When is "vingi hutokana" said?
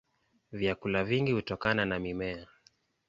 1.03-1.85